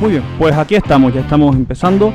[0.00, 2.10] Muy bien, pues aquí estamos, ya estamos empezando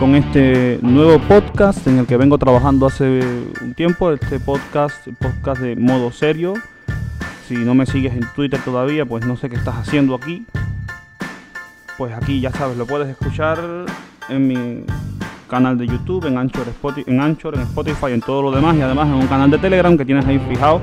[0.00, 3.20] con este nuevo podcast en el que vengo trabajando hace
[3.60, 6.54] un tiempo, este podcast, podcast de modo serio.
[7.46, 10.46] Si no me sigues en Twitter todavía, pues no sé qué estás haciendo aquí.
[11.98, 13.58] Pues aquí ya sabes, lo puedes escuchar
[14.30, 14.86] en mi
[15.46, 16.64] canal de YouTube, en Anchor,
[17.06, 19.94] en Anchor, en Spotify, en todo lo demás y además en un canal de Telegram
[19.98, 20.80] que tienes ahí fijado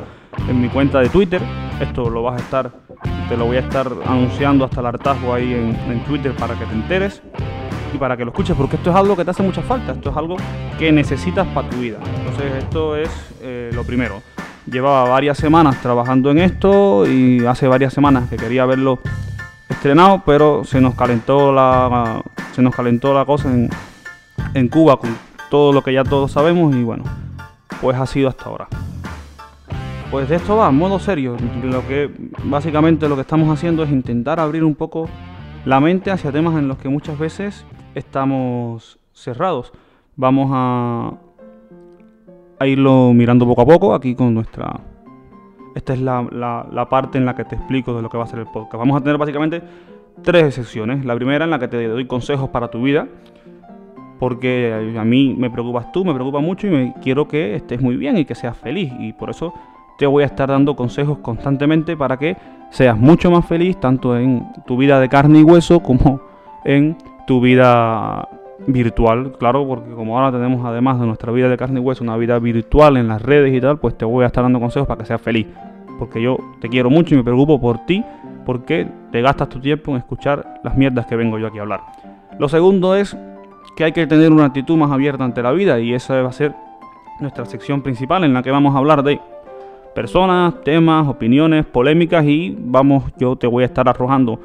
[0.48, 1.42] en mi cuenta de Twitter.
[1.82, 2.72] Esto lo vas a estar
[3.30, 6.74] te lo voy a estar anunciando hasta el hartazgo ahí en, Twitter para que te
[6.74, 7.22] enteres
[7.94, 10.10] y para que lo escuches, porque esto es algo que te hace mucha falta, esto
[10.10, 10.38] es algo
[10.78, 12.00] que necesitas para tu vida.
[12.18, 13.10] Entonces esto es
[13.42, 14.22] eh, lo primero.
[14.66, 19.00] Llevaba varias semanas trabajando en esto y hace varias semanas que quería verlo
[19.70, 22.22] estrenado, pero se nos calentó la,
[22.54, 23.70] se nos calentó la cosa en,
[24.54, 25.16] en Cuba con
[25.50, 27.04] todo lo que ya todos sabemos y bueno,
[27.82, 28.68] pues ha sido hasta ahora.
[30.14, 31.36] Pues de esto va, en modo serio.
[31.64, 32.08] Lo que
[32.44, 35.10] básicamente lo que estamos haciendo es intentar abrir un poco
[35.66, 39.74] la mente hacia temas en los que muchas veces estamos cerrados.
[40.16, 41.14] Vamos a,
[42.60, 44.82] a irlo mirando poco a poco aquí con nuestra...
[45.74, 48.38] Esta es la, parte en la que te explico de lo que va a ser
[48.38, 48.76] el podcast.
[48.76, 49.64] Vamos a tener básicamente
[50.22, 51.06] tres secciones.
[51.06, 53.08] La primera en la que te doy consejos para tu vida,
[54.20, 57.96] porque a mí me preocupas tú, me preocupa mucho y me quiero que estés muy
[57.96, 58.94] bien y que seas feliz.
[59.00, 59.56] Y por eso
[59.98, 62.38] te voy a estar dando consejos constantemente para que
[62.70, 66.22] seas mucho más feliz tanto en tu vida de carne y hueso como
[66.66, 68.28] en tu vida
[68.68, 72.18] virtual, claro, porque como ahora tenemos además de nuestra vida de carne y hueso una
[72.18, 75.00] vida virtual en las redes y tal, pues te voy a estar dando consejos para
[75.00, 75.48] que seas feliz,
[76.00, 78.04] porque yo te quiero mucho y me preocupo por ti,
[78.46, 81.82] porque te gastas tu tiempo en escuchar las mierdas que vengo yo aquí a hablar.
[82.40, 83.18] Lo segundo es
[83.76, 86.34] que hay que tener una actitud más abierta ante la vida y esa va a
[86.34, 86.54] ser
[87.20, 89.20] nuestra sección principal en la que vamos a hablar de
[89.94, 94.40] personas, temas, opiniones, polémicas y vamos, yo te voy a estar arrojando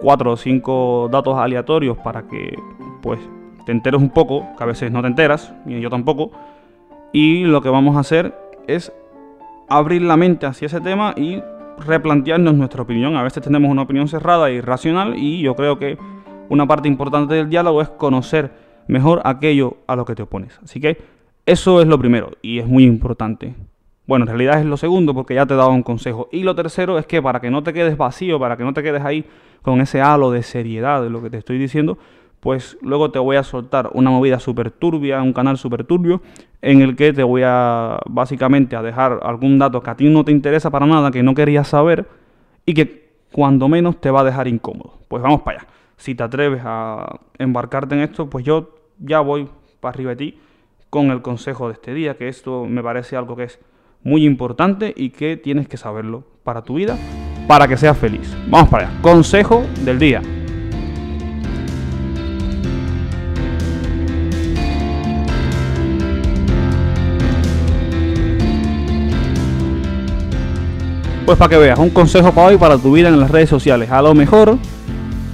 [0.00, 2.56] cuatro o cinco datos aleatorios para que
[3.00, 3.20] pues
[3.64, 6.32] te enteres un poco, que a veces no te enteras, y yo tampoco.
[7.12, 8.34] Y lo que vamos a hacer
[8.66, 8.92] es
[9.68, 11.40] abrir la mente hacia ese tema y
[11.78, 13.16] replantearnos nuestra opinión.
[13.16, 15.98] A veces tenemos una opinión cerrada y racional y yo creo que
[16.48, 18.50] una parte importante del diálogo es conocer
[18.88, 20.58] mejor aquello a lo que te opones.
[20.62, 20.98] Así que
[21.46, 23.54] eso es lo primero y es muy importante.
[24.06, 26.28] Bueno, en realidad es lo segundo porque ya te he dado un consejo.
[26.32, 28.82] Y lo tercero es que para que no te quedes vacío, para que no te
[28.82, 29.24] quedes ahí
[29.62, 31.98] con ese halo de seriedad de lo que te estoy diciendo,
[32.40, 36.20] pues luego te voy a soltar una movida súper turbia, un canal súper turbio,
[36.60, 40.24] en el que te voy a básicamente a dejar algún dato que a ti no
[40.24, 42.08] te interesa para nada, que no querías saber
[42.66, 44.98] y que cuando menos te va a dejar incómodo.
[45.06, 45.68] Pues vamos para allá.
[45.96, 49.48] Si te atreves a embarcarte en esto, pues yo ya voy
[49.78, 50.38] para arriba de ti
[50.90, 53.60] con el consejo de este día, que esto me parece algo que es
[54.04, 56.96] muy importante y que tienes que saberlo para tu vida,
[57.46, 58.34] para que seas feliz.
[58.48, 59.02] Vamos para allá.
[59.02, 60.22] Consejo del día.
[71.24, 73.90] Pues para que veas, un consejo para hoy para tu vida en las redes sociales.
[73.90, 74.58] A lo mejor,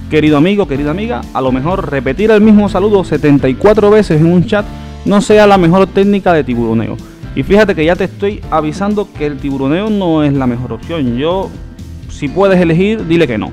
[0.09, 4.45] querido amigo, querida amiga, a lo mejor repetir el mismo saludo 74 veces en un
[4.45, 4.65] chat
[5.05, 6.95] no sea la mejor técnica de tiburoneo.
[7.35, 11.17] Y fíjate que ya te estoy avisando que el tiburoneo no es la mejor opción.
[11.17, 11.49] Yo,
[12.09, 13.51] si puedes elegir, dile que no.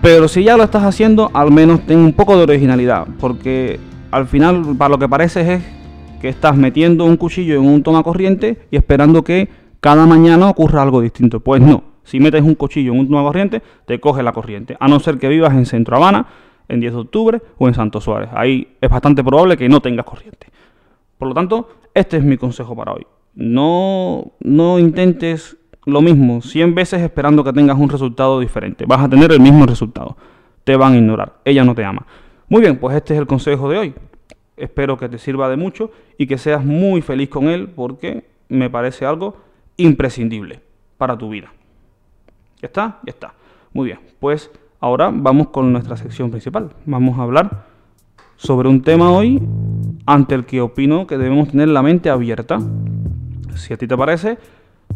[0.00, 3.06] Pero si ya lo estás haciendo, al menos ten un poco de originalidad.
[3.18, 5.62] Porque al final, para lo que parece es
[6.20, 9.48] que estás metiendo un cuchillo en un toma corriente y esperando que
[9.80, 11.40] cada mañana ocurra algo distinto.
[11.40, 11.82] Pues no.
[12.04, 14.76] Si metes un cuchillo en un toma corriente, te coge la corriente.
[14.78, 16.26] A no ser que vivas en Centro Habana,
[16.68, 18.30] en 10 de octubre o en Santo Suárez.
[18.34, 20.46] Ahí es bastante probable que no tengas corriente.
[21.24, 23.06] Por lo tanto, este es mi consejo para hoy.
[23.34, 28.84] No, no intentes lo mismo 100 veces esperando que tengas un resultado diferente.
[28.84, 30.18] Vas a tener el mismo resultado.
[30.64, 31.36] Te van a ignorar.
[31.46, 32.04] Ella no te ama.
[32.50, 33.94] Muy bien, pues este es el consejo de hoy.
[34.58, 38.68] Espero que te sirva de mucho y que seas muy feliz con él porque me
[38.68, 39.38] parece algo
[39.78, 40.60] imprescindible
[40.98, 41.54] para tu vida.
[42.60, 42.98] ¿Ya está?
[43.02, 43.32] Ya está.
[43.72, 46.74] Muy bien, pues ahora vamos con nuestra sección principal.
[46.84, 47.64] Vamos a hablar
[48.36, 49.40] sobre un tema hoy
[50.06, 52.58] ante el que opino que debemos tener la mente abierta.
[53.56, 54.38] Si a ti te parece,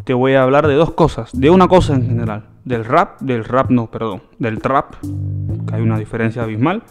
[0.03, 3.43] te voy a hablar de dos cosas, de una cosa en general, del rap, del
[3.43, 4.95] rap no, perdón, del trap,
[5.67, 6.83] que hay una diferencia abismal,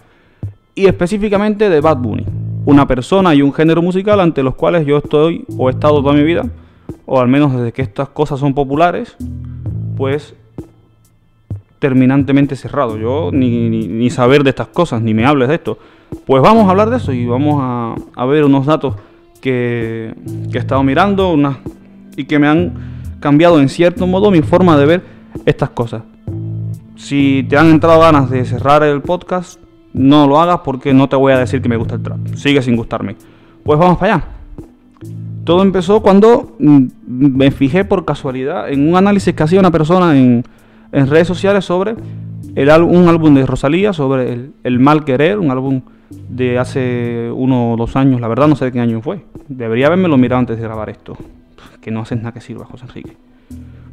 [0.75, 2.27] y específicamente de Bad Bunny,
[2.65, 6.15] una persona y un género musical ante los cuales yo estoy o he estado toda
[6.15, 6.45] mi vida,
[7.07, 9.17] o al menos desde que estas cosas son populares,
[9.97, 10.35] pues
[11.79, 12.99] terminantemente cerrado.
[12.99, 15.79] Yo ni, saber de estas cosas, ni me hables de esto.
[16.27, 18.97] Pues vamos a hablar de eso y vamos a, ver unos datos
[19.41, 20.15] que,
[20.53, 21.37] he estado mirando
[22.17, 22.73] y que me han
[23.21, 25.03] cambiado en cierto modo mi forma de ver
[25.45, 26.03] estas cosas.
[26.97, 29.61] Si te han entrado ganas de cerrar el podcast,
[29.93, 32.19] no lo hagas porque no te voy a decir que me gusta el trap.
[32.35, 33.17] Sigue sin gustarme.
[33.63, 34.25] Pues vamos para allá.
[35.45, 40.19] Todo empezó cuando mm, me fijé por casualidad en un análisis que hacía una persona
[40.19, 40.45] en,
[40.93, 41.95] redes sociales sobre
[42.55, 47.73] el, un álbum de Rosalía, sobre el, el, mal querer, un álbum de hace uno
[47.73, 49.25] o dos años, la verdad no sé de qué año fue.
[49.49, 51.17] Debería haberme lo mirado antes de grabar esto,
[51.81, 53.17] que no haces nada que sirva, José Enrique.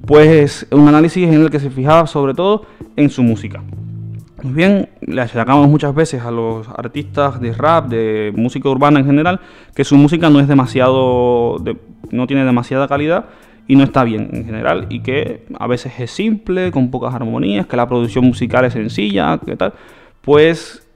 [0.06, 2.66] Pues un análisis en el que se fijaba sobre todo
[2.96, 3.64] en su música.
[4.44, 9.06] Muy bien, le achacamos muchas veces a los artistas de rap, de música urbana en
[9.06, 9.40] general,
[9.74, 11.58] que su música no es demasiado,
[12.12, 13.26] no tiene demasiada calidad
[13.68, 17.66] y no está bien en general y que a veces es simple, con pocas armonías,
[17.66, 19.74] que la producción musical es sencilla, que tal.
[20.22, 20.88] Pues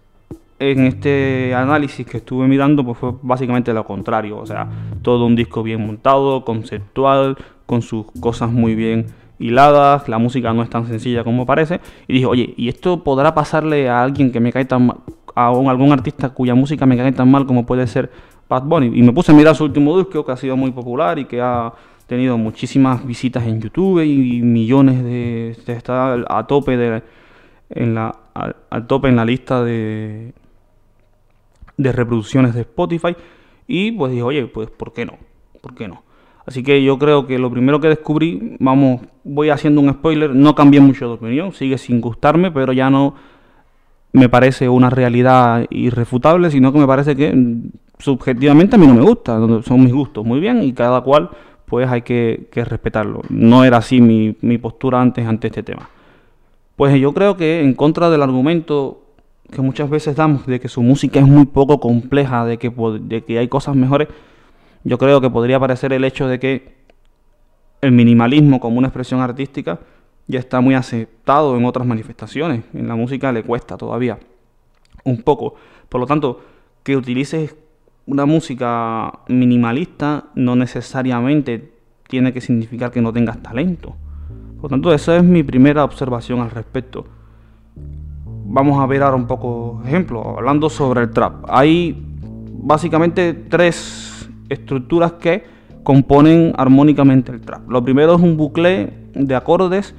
[0.60, 4.68] en este análisis que estuve mirando, pues fue básicamente lo contrario, o sea,
[5.02, 9.08] todo un disco bien montado, conceptual, con sus cosas muy bien
[9.40, 11.80] hiladas, la música no es tan sencilla como parece.
[12.08, 14.98] Y dije, oye, ¿y esto podrá pasarle a alguien que me cae tan mal,
[15.34, 18.12] a algún artista cuya música me cae tan mal como puede ser
[18.50, 18.92] Bad Bunny?
[18.94, 21.40] Y me puse a mirar su último disco, que ha sido muy popular y que
[21.42, 21.72] ha
[22.10, 25.52] tenido muchísimas visitas en YouTube y millones de...
[25.68, 27.04] está a tope de,
[27.70, 30.34] en la, al tope en la lista de,
[31.78, 33.16] de reproducciones de Spotify.
[33.68, 35.14] Y pues dije, oye, pues ¿por qué no?
[35.62, 36.04] ¿Por qué no?
[36.46, 40.56] Así que yo creo que lo primero que descubrí, vamos, voy haciendo un spoiler, no
[40.56, 43.14] cambié mucho de opinión, sigue sin gustarme, pero ya no
[44.14, 47.70] me parece una realidad irrefutable, sino que me parece que mm,
[48.00, 51.30] subjetivamente a mí no me gusta, son mis gustos, muy bien, y cada cual
[51.70, 53.22] pues hay que, respetarlo.
[53.30, 55.90] No era así mi, postura antes ante este tema.
[56.76, 59.04] Pues yo creo que en contra del argumento
[59.52, 62.72] que muchas veces damos de que su música es muy poco compleja, de que,
[63.02, 64.08] de que hay cosas mejores,
[64.84, 66.76] yo creo que podría parecer el hecho de que
[67.82, 69.80] el minimalismo como una expresión artística
[70.28, 72.64] ya está muy aceptado en otras manifestaciones.
[72.74, 74.20] En la música le cuesta todavía
[75.04, 75.56] un poco.
[75.88, 76.42] Por lo tanto,
[76.84, 77.56] que utilices
[78.10, 81.74] una música minimalista no necesariamente
[82.08, 83.96] tiene que significar que no tengas talento.
[84.60, 87.06] Por tanto, esa es mi primera observación al respecto.
[88.46, 91.46] Vamos a ver ahora un poco ejemplo, hablando sobre el trap.
[91.50, 92.04] Hay
[92.52, 95.44] básicamente tres estructuras que
[95.84, 97.70] componen armónicamente el trap.
[97.70, 99.94] Lo primero es un bucle de acordes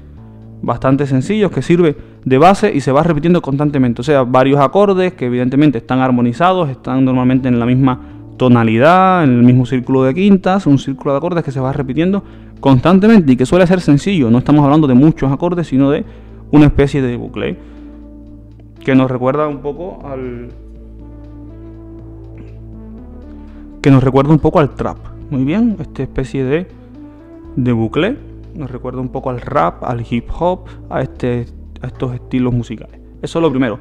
[0.63, 4.01] bastante sencillos que sirve de base y se va repitiendo constantemente.
[4.01, 8.01] O sea, varios acordes que evidentemente están armonizados, están normalmente en la misma
[8.37, 12.25] tonalidad, en el mismo círculo de quintas, un círculo de acordes que se va repitiendo
[12.61, 14.31] constantemente y que suele ser sencillo.
[14.31, 16.05] No estamos hablando de muchos acordes, sino de
[16.53, 17.57] una especie de bucle
[18.85, 20.49] que nos recuerda un poco al,
[23.83, 24.99] que nos recuerda un poco al trap.
[25.31, 26.67] Muy bien, esta especie de,
[27.57, 28.17] de bucle
[28.55, 31.47] nos recuerda un poco al rap, al hip hop, a, este,
[31.83, 33.01] a estos estilos musicales.
[33.23, 33.79] Eso es lo primero.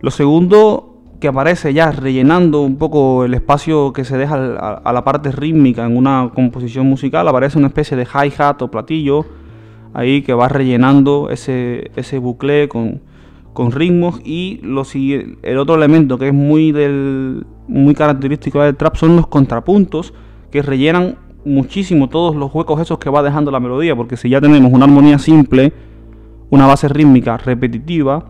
[0.00, 5.04] Lo segundo que aparece ya rellenando un poco el espacio que se deja a, la
[5.04, 9.26] parte rítmica en una composición musical, aparece una especie de hi-hat o platillo
[9.94, 13.00] ahí que va rellenando ese, ese bucle con,
[13.52, 14.84] con ritmos y lo,
[15.42, 20.14] el otro elemento que es muy del, muy característico del trap son los contrapuntos
[20.52, 24.40] que rellenan muchísimo todos los huecos esos que va dejando la melodía, porque si ya
[24.40, 25.72] tenemos una armonía simple,
[26.50, 28.24] una base rítmica repetitiva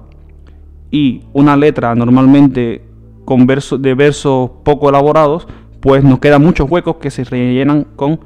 [0.91, 2.83] y una letra normalmente
[3.25, 5.47] con versos de versos poco elaborados,
[5.81, 8.21] pues nos quedan muchos huecos que se rellenan con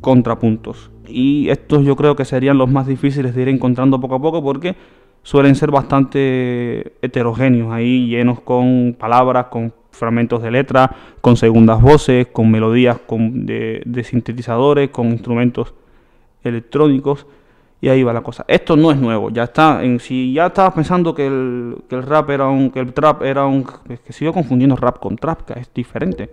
[0.00, 0.90] contrapuntos.
[1.06, 4.42] Y estos yo creo que serían los más difíciles de ir encontrando poco a poco
[4.42, 4.74] porque
[5.22, 12.26] suelen ser bastante heterogéneos, ahí llenos con palabras, con fragmentos de letra, con segundas voces,
[12.26, 15.74] con melodías de, sintetizadores, con instrumentos
[16.42, 17.26] electrónicos.
[17.84, 18.46] Y ahí va la cosa.
[18.48, 19.84] Esto no es nuevo, ya está.
[19.84, 22.70] En, si ya estabas pensando que el, que el rap era un.
[22.70, 23.66] que el trap era un.
[23.90, 26.30] Es que sigo confundiendo rap con trap, que es diferente.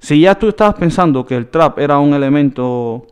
[0.00, 3.06] Si ya tú estabas pensando que el trap era un elemento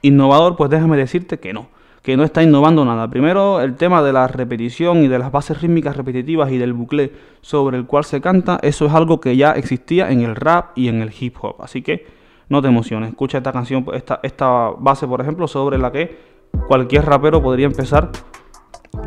[0.00, 1.68] innovador, pues déjame decirte que no
[2.02, 3.08] que no está innovando nada.
[3.08, 7.12] Primero, el tema de la repetición y de las bases rítmicas repetitivas y del bucle
[7.42, 10.88] sobre el cual se canta, eso es algo que ya existía en el rap y
[10.88, 11.62] en el hip hop.
[11.62, 12.06] Así que
[12.48, 16.32] no te emociones, escucha esta canción, esta, esta base, por ejemplo, sobre la que
[16.66, 18.10] cualquier rapero podría empezar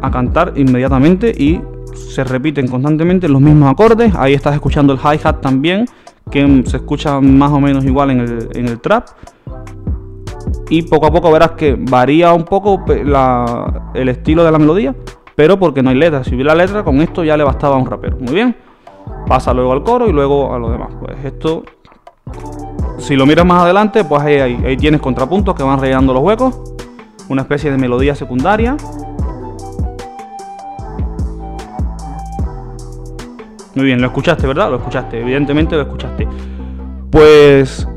[0.01, 1.61] a cantar inmediatamente y
[1.93, 4.13] se repiten constantemente los mismos acordes.
[4.15, 5.85] Ahí estás escuchando el hi-hat también,
[6.29, 9.07] que se escucha más o menos igual en el, en el trap
[10.69, 12.83] y poco a poco verás que varía un poco
[13.93, 14.95] el estilo de la melodía,
[15.35, 16.23] pero porque no hay letra.
[16.23, 18.17] Si hubiera letra, con esto ya le bastaba a un rapero.
[18.19, 18.55] Muy bien.
[19.27, 20.89] Pasa luego al coro y luego a lo demás.
[20.99, 21.63] Pues esto,
[22.97, 26.74] si lo miras más adelante, pues ahí, ahí tienes contrapuntos que van rellenando los huecos.
[27.29, 28.77] Una especie de melodía secundaria.
[33.75, 34.69] Muy bien, lo escuchaste, ¿verdad?
[34.69, 36.27] Lo escuchaste, evidentemente lo escuchaste.
[37.11, 37.87] Pues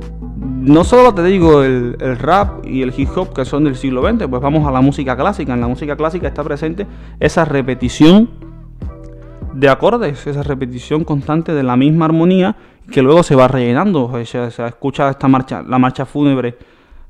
[0.61, 4.27] no solo te digo el, rap y el hip hop que son del siglo XX,
[4.29, 5.55] pues vamos a la música clásica.
[5.55, 6.87] En la música clásica está presente
[7.21, 8.29] esa repetición
[9.55, 12.57] de acordes, esa repetición constante de la misma armonía
[12.91, 14.13] que luego se va rellenando.
[14.25, 16.57] Se, escucha esta marcha, la marcha fúnebre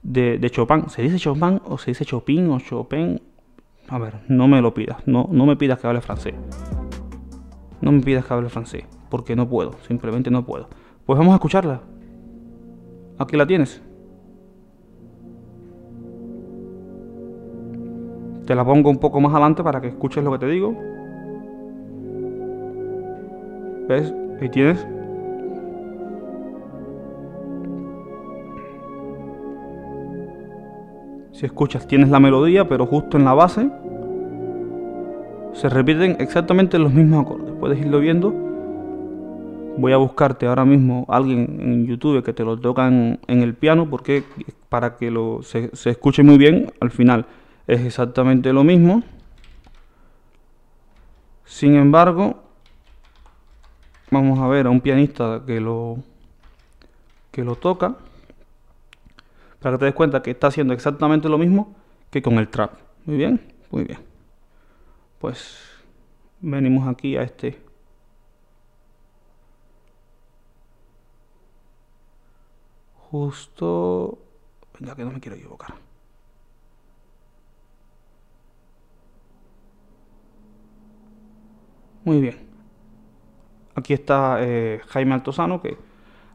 [0.03, 0.89] de, Chopin.
[0.89, 3.21] ¿Se dice Chopin o se dice Chopin o Chopin?
[3.89, 6.35] A ver, no me lo pidas, no, no me pidas que hable francés.
[7.81, 10.69] No me pidas que hable francés, porque no puedo, simplemente no puedo.
[11.07, 11.81] Pues vamos a escucharla.
[13.19, 13.83] Aquí la tienes.
[18.47, 20.75] Te la pongo un poco más adelante para que escuches lo que te digo.
[23.89, 24.15] ¿Ves?
[24.41, 24.87] Ahí tienes.
[31.39, 33.71] Si escuchas, tienes la melodía, pero justo en la base
[35.53, 37.55] se repiten exactamente los mismos acordes.
[37.61, 38.35] Puedes irlo viendo.
[39.77, 43.89] Voy a buscarte ahora mismo alguien en YouTube que te lo tocan en el piano
[43.89, 44.25] porque
[44.69, 47.25] para que lo, se, se escuche muy bien, al final
[47.69, 49.05] es exactamente lo mismo.
[51.45, 52.43] Sin embargo,
[54.11, 55.99] vamos a ver a un pianista que lo
[57.31, 57.95] que lo toca
[59.61, 61.75] para que te des cuenta que está haciendo exactamente lo mismo
[62.11, 62.73] que con el trap.
[63.05, 63.99] Muy bien, muy bien.
[65.19, 65.59] Pues
[66.41, 67.69] venimos aquí a este
[73.11, 74.19] justo
[74.79, 75.75] venga que no me quiero equivocar.
[82.05, 82.37] Muy bien.
[83.75, 85.77] Aquí está eh, Jaime Altozano que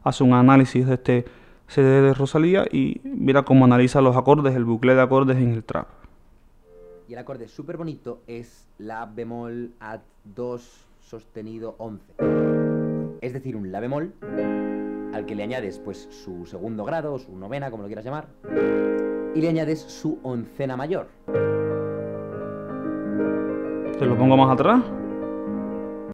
[0.02, 1.24] hace un análisis de este
[1.66, 5.64] CD de Rosalía y mira cómo analiza los acordes, el bucle de acordes en el
[5.64, 5.88] trap.
[7.08, 9.98] Y el acorde súper bonito es la bemol a
[10.34, 12.14] 2 sostenido 11.
[13.20, 14.14] Es decir, un la bemol
[15.12, 18.28] al que le añades pues su segundo grado, su novena, como lo quieras llamar,
[19.34, 21.08] y le añades su oncena mayor.
[23.98, 24.82] Te lo pongo más atrás.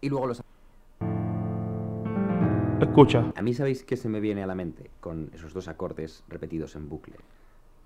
[0.03, 0.41] Y luego los
[2.81, 3.33] Escucha.
[3.37, 6.77] A mí sabéis qué se me viene a la mente con esos dos acordes repetidos
[6.77, 7.17] en bucle.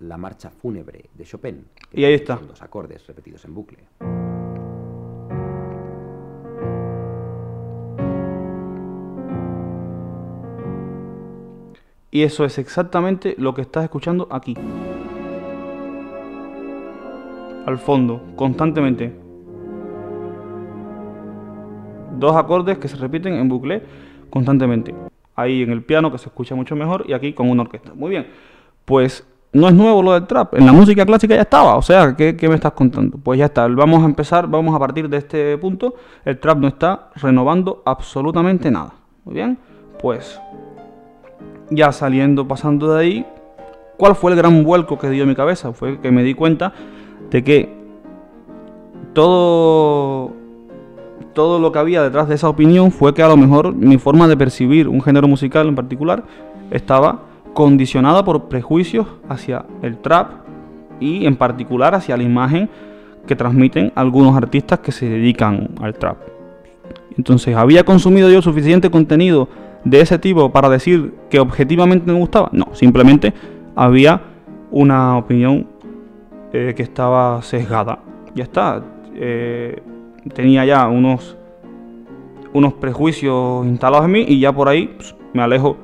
[0.00, 1.66] La marcha fúnebre de Chopin.
[1.92, 2.36] y ahí está.
[2.36, 3.78] dos acordes repetidos en bucle.
[12.10, 14.56] Y eso es exactamente lo que estás escuchando aquí.
[17.66, 19.12] Al fondo, constantemente.
[22.16, 23.82] Dos acordes que se repiten en bucle
[24.34, 24.92] constantemente.
[25.36, 27.94] Ahí en el piano que se escucha mucho mejor y aquí con una orquesta.
[27.94, 28.26] Muy bien.
[28.84, 30.54] Pues no es nuevo lo del trap.
[30.54, 31.76] En la música clásica ya estaba.
[31.76, 33.16] O sea, ¿qué, me estás contando?
[33.16, 33.68] Pues ya está.
[33.68, 35.94] Vamos a empezar, vamos a partir de este punto.
[36.24, 38.94] El trap no está renovando absolutamente nada.
[39.24, 39.56] Muy bien.
[40.00, 40.40] Pues
[41.70, 43.26] ya saliendo, pasando de ahí,
[43.96, 45.72] ¿cuál fue el gran vuelco que dio mi cabeza?
[45.72, 46.72] Fue que me di cuenta
[47.30, 47.72] de que
[49.12, 50.32] todo
[51.34, 54.26] todo lo que había detrás de esa opinión fue que a lo mejor mi forma
[54.28, 56.24] de percibir un género musical en particular
[56.70, 57.22] estaba
[57.52, 60.30] condicionada por prejuicios hacia el trap
[61.00, 62.70] y en particular hacia la imagen
[63.26, 66.16] que transmiten algunos artistas que se dedican al trap.
[67.16, 69.48] Entonces, ¿había consumido yo suficiente contenido
[69.84, 72.48] de ese tipo para decir que objetivamente me gustaba?
[72.52, 73.32] No, simplemente
[73.76, 74.20] había
[74.70, 75.66] una opinión
[76.52, 78.00] eh, que estaba sesgada.
[78.34, 78.82] Ya está.
[79.14, 79.80] Eh,
[80.32, 81.36] tenía ya unos,
[82.52, 85.76] unos prejuicios instalados en mí y ya por ahí pues, me alejo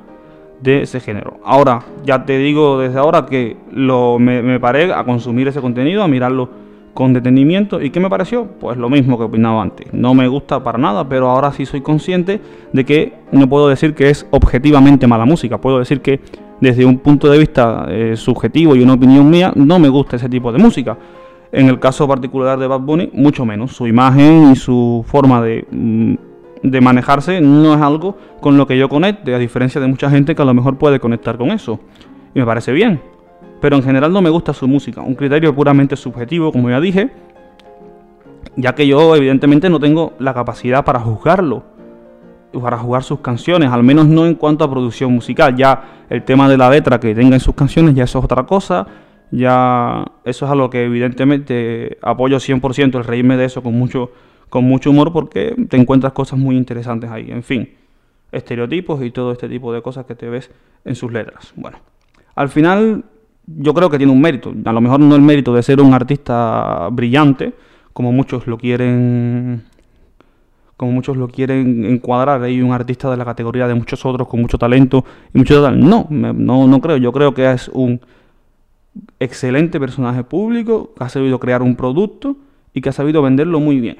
[0.61, 1.39] de ese género.
[1.43, 6.07] Ahora, ya te digo desde ahora que lo, me, paré a consumir ese contenido, a
[6.07, 6.49] mirarlo
[6.93, 7.81] con detenimiento.
[7.81, 8.45] ¿Y qué me pareció?
[8.59, 9.91] Pues lo mismo que opinaba antes.
[9.93, 12.39] No me gusta para nada, pero ahora sí soy consciente
[12.71, 15.59] de que no puedo decir que es objetivamente mala música.
[15.59, 16.19] Puedo decir que
[16.59, 20.29] desde un punto de vista eh, subjetivo y una opinión mía, no me gusta ese
[20.29, 20.97] tipo de música.
[21.51, 23.73] En el caso particular de Bad Bunny, mucho menos.
[23.73, 26.13] Su imagen y su forma de, mm,
[26.63, 30.33] de manejarse no es algo con lo que yo conecte, a diferencia de mucha gente
[30.33, 31.79] que a lo mejor puede conectar con eso.
[32.33, 33.01] Y me parece bien.
[33.59, 35.01] Pero en general no me gusta su música.
[35.01, 37.11] Un criterio puramente subjetivo, como ya dije.
[38.55, 41.63] Ya que yo evidentemente no tengo la capacidad para juzgarlo.
[42.59, 43.69] Para jugar sus canciones.
[43.71, 45.55] Al menos no en cuanto a producción musical.
[45.55, 48.43] Ya el tema de la letra que tenga en sus canciones ya eso es otra
[48.43, 48.87] cosa
[49.31, 54.11] ya eso es algo que evidentemente apoyo 100% el reírme de eso con mucho,
[54.49, 57.31] con mucho humor porque te encuentras cosas muy interesantes ahí.
[57.31, 57.69] En fin,
[58.31, 60.51] estereotipos y todo este tipo de cosas que te ves
[60.85, 61.53] en sus letras.
[61.55, 61.79] Bueno,
[62.35, 63.05] al final
[63.47, 64.53] yo creo que tiene un mérito.
[64.65, 67.53] A lo mejor no el mérito de ser un artista brillante,
[67.93, 69.63] como muchos lo quieren
[70.81, 74.41] como muchos lo quieren encuadrar, hay un artista de la categoría de muchos otros con
[74.41, 75.79] mucho talento y mucho tal.
[75.79, 76.97] No, no, no creo.
[76.97, 78.01] Yo creo que es un
[79.19, 82.35] excelente personaje público que ha sabido crear un producto
[82.73, 83.97] y que ha sabido venderlo muy bien.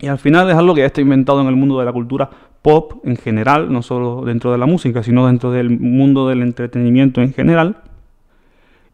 [0.00, 2.28] Y al final es algo que ya está inventado en el mundo de la cultura
[2.62, 7.20] pop en general, no solo dentro de la música, sino dentro del mundo del entretenimiento
[7.20, 7.76] en general.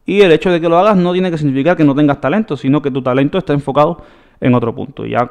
[0.05, 2.57] Y el hecho de que lo hagas no tiene que significar que no tengas talento,
[2.57, 4.03] sino que tu talento está enfocado
[4.41, 5.07] en otro punto.
[5.07, 5.31] Ya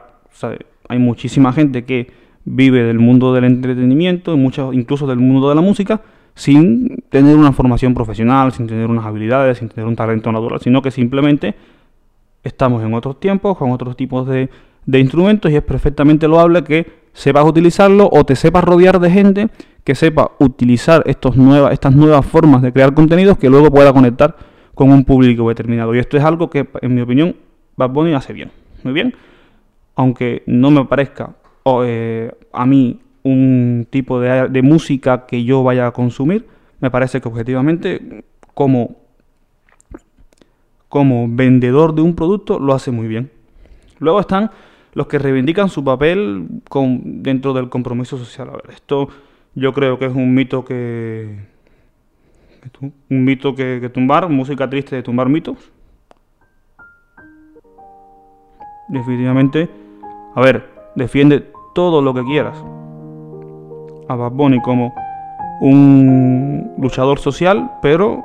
[0.88, 2.12] hay muchísima gente que
[2.46, 6.02] vive del mundo del entretenimiento, muchos, incluso del mundo de la música,
[6.40, 10.82] sin tener una formación profesional, sin tener unas habilidades, sin tener un talento natural, sino
[10.82, 11.54] que simplemente
[12.46, 14.50] estamos en otros tiempos, con otros tipos de,
[14.86, 19.50] de instrumentos y es perfectamente loable que sepas utilizarlo o te sepas rodear de gente
[19.84, 24.38] que sepa utilizar estos nuevas, estas nuevas formas de crear contenidos que luego pueda conectar
[24.74, 25.94] con un público determinado.
[25.94, 27.36] Y esto es algo que, en mi opinión,
[27.76, 28.50] Bad Bunny hace bien.
[28.84, 29.14] Muy bien.
[29.96, 31.36] Aunque no me parezca
[31.84, 36.48] eh, a mí un tipo de, música que yo vaya a consumir,
[36.80, 38.24] me parece que objetivamente,
[38.54, 38.98] como,
[40.88, 43.32] como vendedor de un producto, lo hace muy bien.
[44.00, 44.52] Luego están
[44.94, 48.50] los que reivindican su papel con, dentro del compromiso social.
[48.50, 49.10] A ver, esto
[49.56, 51.38] yo creo que es un mito que,
[52.82, 55.58] un mito que, tumbar, música triste de tumbar mitos.
[58.88, 59.70] Definitivamente,
[60.34, 62.64] a ver, defiende todo lo que quieras
[64.10, 64.94] a Bad Bunny como
[65.62, 68.24] un luchador social, pero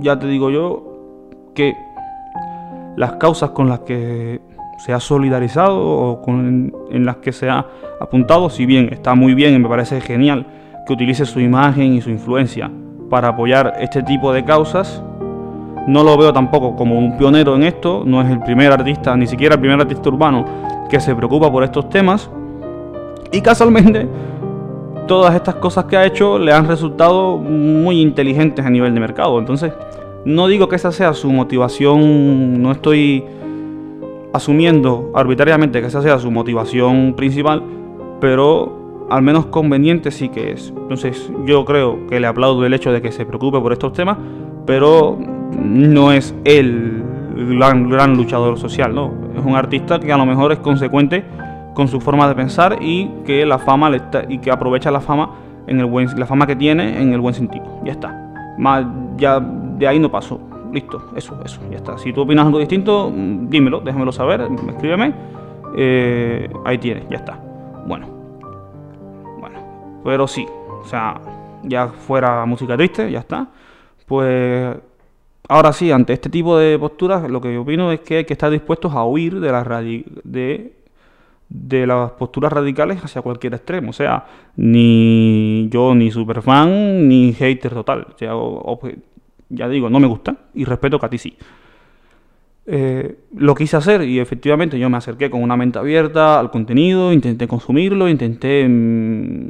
[0.00, 0.82] ya te digo yo
[1.54, 1.74] que
[2.96, 4.40] las causas con las que
[4.78, 7.64] se ha solidarizado o con, en las que se ha
[8.00, 10.46] apuntado, si bien está muy bien y me parece genial
[10.86, 12.70] que utilice su imagen y su influencia
[13.08, 15.02] para apoyar este tipo de causas,
[15.86, 19.26] no lo veo tampoco como un pionero en esto, no es el primer artista, ni
[19.26, 20.44] siquiera el primer artista urbano
[20.88, 22.30] que se preocupa por estos temas.
[23.30, 24.08] Y casualmente,
[25.06, 29.38] todas estas cosas que ha hecho le han resultado muy inteligentes a nivel de mercado.
[29.38, 29.72] Entonces,
[30.24, 33.24] no digo que esa sea su motivación, no estoy
[34.32, 37.62] asumiendo arbitrariamente que esa sea su motivación principal,
[38.20, 40.72] pero al menos conveniente sí que es.
[40.76, 44.16] Entonces yo creo que le aplaudo el hecho de que se preocupe por estos temas,
[44.64, 45.18] pero
[45.58, 47.02] no es el
[47.58, 49.12] gran, gran luchador social, ¿no?
[49.36, 51.24] Es un artista que a lo mejor es consecuente
[51.74, 55.00] con su forma de pensar y que la fama le está, y que aprovecha la
[55.00, 55.30] fama
[55.66, 57.64] en el buen la fama que tiene en el buen sentido.
[57.84, 58.54] Ya está.
[58.58, 58.84] Más
[59.16, 60.40] ya de ahí no pasó.
[60.72, 61.98] Listo, eso, eso, ya está.
[61.98, 65.12] Si tú opinas algo distinto, mm, dímelo, déjamelo saber, escríbeme.
[65.76, 67.38] Eh, ahí tienes, ya está.
[67.86, 68.06] Bueno,
[69.38, 69.58] bueno,
[70.02, 70.46] pero sí,
[70.80, 71.20] o sea,
[71.62, 73.48] ya fuera música triste, ya está.
[74.06, 74.76] Pues
[75.48, 78.32] ahora sí, ante este tipo de posturas, lo que yo opino es que hay que
[78.32, 79.66] estar dispuestos a huir de las
[80.24, 80.72] de,
[81.54, 83.90] de las posturas radicales hacia cualquier extremo.
[83.90, 84.24] O sea,
[84.56, 88.06] ni yo ni super fan ni hater total.
[88.14, 88.32] O sea,
[89.50, 91.36] ya digo, no me gusta y respeto que a ti sí.
[92.64, 97.12] Eh, lo quise hacer y efectivamente yo me acerqué con una mente abierta al contenido,
[97.12, 99.48] intenté consumirlo, intenté mm,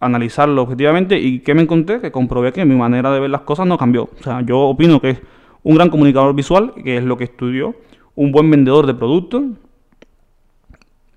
[0.00, 3.66] analizarlo objetivamente y que me encontré que comprobé que mi manera de ver las cosas
[3.66, 4.04] no cambió.
[4.18, 5.22] O sea, yo opino que es
[5.64, 7.74] un gran comunicador visual, que es lo que estudió,
[8.14, 9.42] un buen vendedor de productos.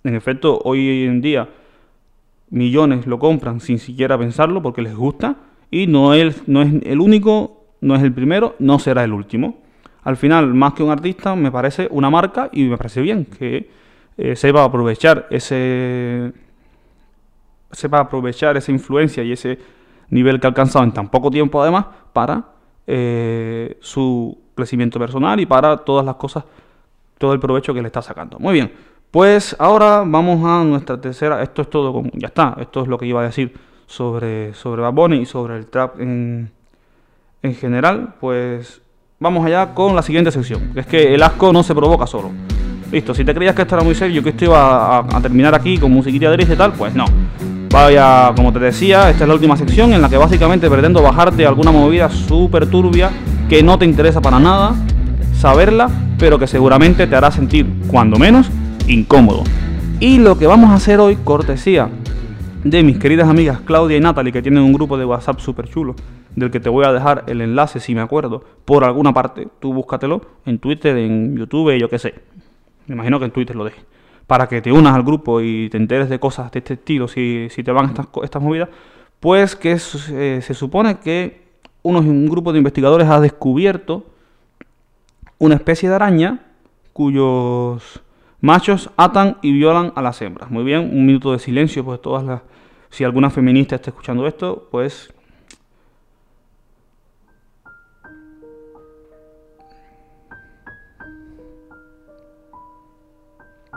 [0.07, 1.49] En efecto, hoy en día
[2.49, 5.35] millones lo compran sin siquiera pensarlo porque les gusta
[5.69, 9.57] y no es, no es el único no es el primero, no será el último.
[10.03, 13.69] Al final, más que un artista, me parece una marca y me parece bien que
[14.17, 16.33] eh, sepa aprovechar ese
[17.69, 19.59] sepa aprovechar esa influencia y ese
[20.09, 22.45] nivel que ha alcanzado en tan poco tiempo además para
[22.87, 26.45] eh, su crecimiento personal y para todas las cosas,
[27.17, 28.39] todo el provecho que le está sacando.
[28.39, 28.71] Muy bien,
[29.11, 33.05] pues ahora vamos a nuestra tercera, esto es todo, ya está, esto es lo que
[33.05, 33.53] iba a decir
[33.85, 34.83] sobre, sobre
[35.15, 36.51] y sobre el trap en,
[37.41, 38.81] en general, pues
[39.19, 40.71] vamos allá con la siguiente sección.
[40.75, 42.31] Es que el asco no se provoca solo.
[42.91, 45.77] Listo, si te creías que esto era muy serio, que esto iba a, terminar aquí
[45.77, 47.05] con musiquita de y tal, pues no.
[47.69, 51.45] Vaya, como te decía, esta es la última sección en la que básicamente pretendo bajarte
[51.45, 53.11] alguna movida súper turbia
[53.49, 54.73] que no te interesa para nada
[55.33, 58.49] saberla, pero que seguramente te hará sentir, cuando menos,
[58.87, 59.43] incómodo.
[59.99, 61.89] Y lo que vamos a hacer hoy, cortesía
[62.63, 65.95] de mis queridas amigas Claudia y Natalie, que tienen un grupo de WhatsApp súper chulo,
[66.35, 69.47] del que te voy a dejar el enlace, si me acuerdo, por alguna parte.
[69.59, 72.15] Tú búscatelo en Twitter, en YouTube, yo qué sé.
[72.87, 73.81] Me imagino que en Twitter lo deje.
[74.27, 77.47] Para que te unas al grupo y te enteres de cosas de este estilo, si,
[77.49, 78.69] si te van estas, estas movidas.
[79.19, 81.47] Pues que eh, se supone que
[81.81, 84.05] unos, un grupo de investigadores ha descubierto
[85.39, 86.39] una especie de araña
[86.93, 88.01] cuyos
[88.39, 90.51] Machos atan y violan a las hembras.
[90.51, 92.41] Muy bien, un minuto de silencio, pues todas las...
[92.89, 95.13] Si alguna feminista está escuchando esto, pues...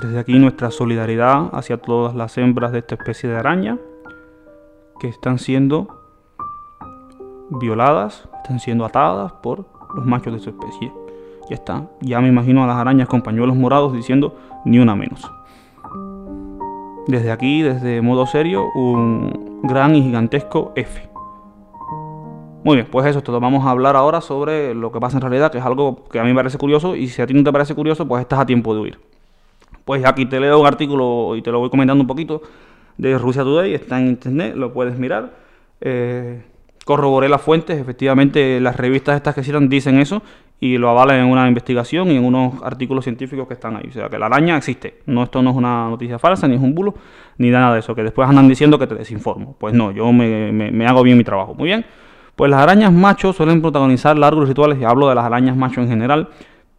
[0.01, 3.79] Desde aquí nuestra solidaridad hacia todas las hembras de esta especie de araña
[4.99, 6.01] que están siendo
[7.51, 11.00] violadas, están siendo atadas por los machos de su especie.
[11.51, 11.89] Ya está.
[12.01, 15.29] Ya me imagino a las arañas con pañuelos morados diciendo ni una menos.
[17.09, 21.11] Desde aquí, desde modo serio, un gran y gigantesco F.
[22.63, 23.41] Muy bien, pues eso es todo.
[23.41, 26.23] Vamos a hablar ahora sobre lo que pasa en realidad, que es algo que a
[26.23, 28.47] mí me parece curioso y si a ti no te parece curioso, pues estás a
[28.47, 29.01] tiempo de huir.
[29.85, 32.43] Pues aquí te leo un artículo y te lo voy comentando un poquito
[32.97, 35.33] de Rusia Today, está en internet, lo puedes mirar.
[35.81, 36.45] Eh,
[36.85, 40.23] corroboré las fuentes, efectivamente las revistas estas que citan dicen eso
[40.63, 43.87] y lo avalan en una investigación y en unos artículos científicos que están ahí.
[43.89, 45.01] O sea, que la araña existe.
[45.07, 46.95] No, esto no es una noticia falsa, ni es un bulo,
[47.39, 47.95] ni nada de eso.
[47.95, 49.57] Que después andan diciendo que te desinformo.
[49.59, 51.55] Pues no, yo me, hago bien mi trabajo.
[51.55, 51.87] Muy bien.
[52.37, 55.89] Pues las arañas machos suelen protagonizar largos rituales, y hablo de las arañas machos en
[55.89, 56.29] general,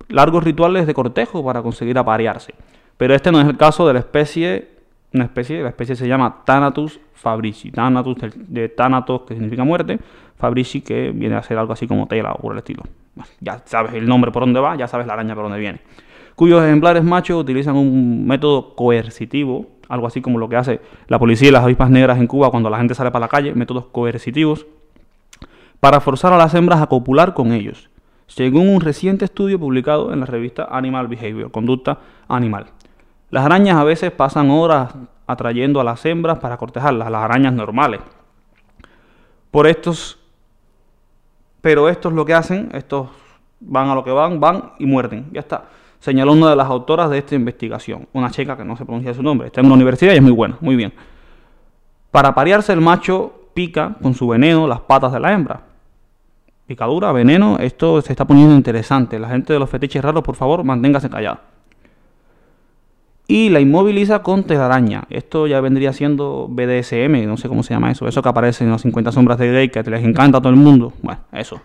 [0.10, 2.54] largos rituales de cortejo para conseguir aparearse.
[2.98, 4.70] Pero este no es el caso de la especie,
[5.13, 7.72] una especie, la especie se llama Thanatus fabrici.
[7.72, 10.00] Thanatus de Thanatos, que significa muerte,
[10.38, 12.84] fabrici, que viene a ser algo así como tela o por el estilo
[13.39, 15.82] ya sabes el nombre por dónde va, ya sabes la araña por dónde viene.
[16.36, 21.50] Cuyos ejemplares machos utilizan un método coercitivo, algo así como lo que hace la policía
[21.50, 24.65] y las avispas negras en Cuba cuando la gente sale para la calle, métodos coercitivos,
[25.80, 27.89] para forzar a las hembras a copular con ellos,
[28.28, 32.67] según un reciente estudio publicado en la revista Animal Behavior, Conducta Animal.
[33.30, 34.93] Las arañas a veces pasan horas
[35.28, 38.02] atrayendo a las hembras para cortejarlas, las arañas normales.
[39.50, 40.20] Por estos
[41.62, 43.10] pero estos lo que hacen, estos
[43.60, 45.28] van a lo que van, van y muerden.
[45.32, 45.65] Ya está.
[46.00, 49.21] Señaló una de las autoras de esta investigación, una chica que no se pronuncia su
[49.21, 49.47] nombre.
[49.47, 50.93] Está en una universidad y es muy buena, muy bien.
[52.10, 55.62] Para parearse el macho pica con su veneno las patas de la hembra.
[56.65, 59.19] Picadura, veneno, esto se está poniendo interesante.
[59.19, 61.41] La gente de los fetiches raros, por favor, manténgase callada.
[63.32, 65.06] Y la inmoviliza con telaraña.
[65.10, 68.06] Esto ya vendría siendo BDSM, no sé cómo se llama eso.
[68.06, 70.60] Eso que aparece en las 50 sombras de Grey, que les encanta a todo el
[70.60, 70.91] mundo.
[71.02, 71.62] Bueno, eso.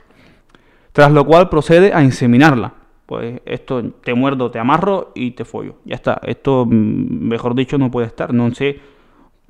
[0.93, 2.73] Tras lo cual procede a inseminarla.
[3.05, 5.79] Pues esto te muerdo, te amarro y te follo.
[5.85, 6.21] Ya está.
[6.23, 8.33] Esto, mm, mejor dicho, no puede estar.
[8.33, 8.79] No sé,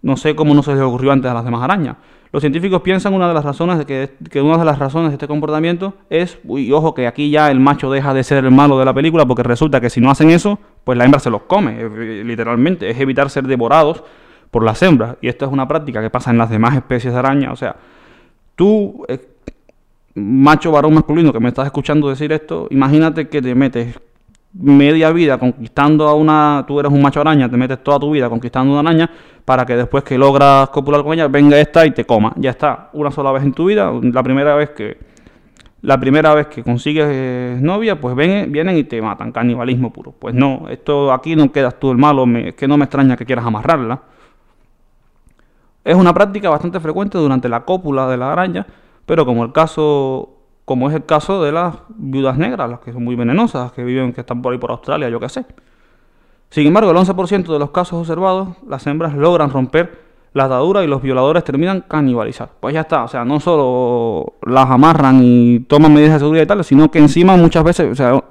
[0.01, 1.99] no sé cómo no se les ocurrió antes a las demás arañas.
[2.33, 5.15] Los científicos piensan una de las razones de que, que, una de las razones de
[5.15, 8.79] este comportamiento es, uy, ojo, que aquí ya el macho deja de ser el malo
[8.79, 11.43] de la película porque resulta que si no hacen eso, pues la hembra se los
[11.43, 12.91] come, eh, literalmente.
[12.91, 14.03] Es evitar ser devorados
[14.51, 15.17] por las hembras.
[15.21, 17.53] Y esto es una práctica que pasa en las demás especies de araña.
[17.53, 17.77] O sea,
[18.55, 19.21] tú, eh,
[20.15, 23.99] macho varón masculino que me estás escuchando decir esto, imagínate que te metes
[24.59, 28.29] media vida conquistando a una, tú eres un macho araña, te metes toda tu vida
[28.29, 29.11] conquistando una araña
[29.45, 32.33] para que después que logras copular con ella, venga esta y te coma.
[32.37, 35.17] Ya está, una sola vez en tu vida, la primera vez que
[35.83, 40.13] la primera vez que consigues eh, novia, pues ven, vienen y te matan, canibalismo puro.
[40.19, 43.25] Pues no, esto aquí no quedas tú el malo, es que no me extraña que
[43.25, 44.03] quieras amarrarla.
[45.85, 48.67] Es una práctica bastante frecuente durante la cópula de la araña,
[49.05, 50.36] pero como el caso
[50.67, 54.13] como es el caso de las viudas negras, las que son muy venenosas, que viven,
[54.13, 55.47] que están por ahí por Australia, yo qué sé.
[56.51, 60.01] Sin embargo, el 11% de los casos observados, las hembras logran romper
[60.33, 62.53] la atadura y los violadores terminan canibalizados.
[62.59, 66.47] Pues ya está, o sea, no solo las amarran y toman medidas de seguridad y
[66.47, 68.25] tal, sino que encima muchas veces, o sea,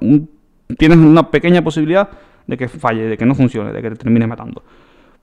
[0.76, 2.10] tienes una pequeña posibilidad
[2.46, 4.62] de que falle, de que no funcione, de que te termine matando.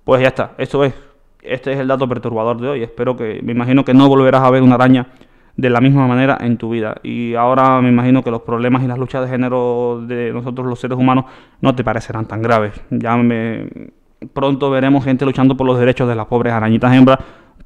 [0.04, 0.96] Pues ya está, esto es,
[1.44, 2.82] este es el dato perturbador de hoy.
[2.82, 5.08] Espero que, me imagino que no volverás a ver una araña
[5.56, 6.96] de la misma manera en tu vida.
[7.04, 10.80] Y ahora me imagino que los problemas y las luchas de género de nosotros los
[10.80, 11.26] seres humanos
[11.62, 12.74] no te parecerán tan graves.
[12.90, 13.92] Ya me
[14.34, 17.20] pronto veremos gente luchando por los derechos de las pobres arañitas hembras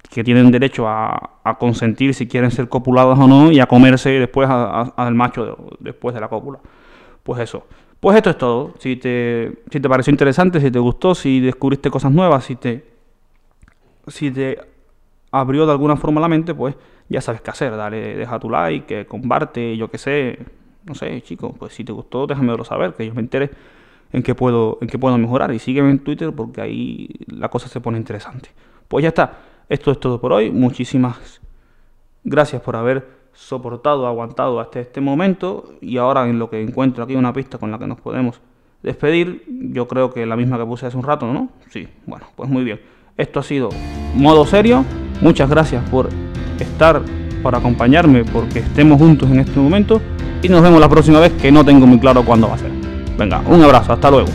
[0.10, 4.50] que tienen derecho a, consentir si quieren ser copuladas o no y a comerse después
[4.50, 6.60] al macho después de la cópula.
[7.24, 7.66] Pues eso.
[8.00, 8.74] Pues esto es todo.
[8.80, 12.86] Si te, si te pareció interesante, si te gustó, si descubriste cosas nuevas, si te,
[14.08, 14.60] si te
[15.32, 16.76] abrió de alguna forma la mente, pues
[17.10, 17.76] ya sabes qué hacer.
[17.76, 20.40] Dale, deja tu like, comparte, yo qué sé.
[20.86, 23.52] No sé, chicos, pues si te gustó, déjamelo saber, que yo me entere
[24.14, 25.54] en qué puedo, en qué puedo mejorar.
[25.54, 28.50] Y sígueme en Twitter porque ahí la cosa se pone interesante.
[28.88, 29.40] Pues ya está.
[29.70, 30.50] Esto es todo por hoy.
[30.50, 31.42] Muchísimas
[32.24, 35.74] gracias por haber soportado, aguantado hasta este momento.
[35.82, 38.40] Y ahora en lo que encuentro aquí una pista con la que nos podemos
[38.82, 39.44] despedir.
[39.48, 41.50] Yo creo que la misma que puse hace un rato, ¿no?
[41.70, 42.80] Sí, bueno, pues muy bien.
[43.18, 43.70] Esto ha sido
[44.16, 44.86] modo serio.
[45.22, 46.10] Muchas gracias por
[46.64, 47.02] estar,
[47.44, 50.02] por acompañarme, porque estemos juntos en este momento.
[50.42, 52.72] Y nos vemos la próxima vez que no tengo muy claro cuándo va a ser.
[53.18, 54.28] Venga, un abrazo, hasta luego.